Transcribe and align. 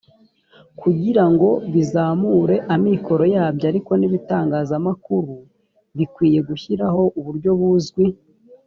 kugira 0.79 1.23
ngo 1.31 1.49
bizamure 1.73 2.55
amikoro 2.75 3.23
yabyo 3.35 3.65
ariko 3.71 3.91
n 3.99 4.03
ibitangazamakuru 4.07 5.33
bikwiye 5.97 6.39
gushyiraho 6.49 7.01
uburyo 7.19 7.51
buzwi 7.59 8.05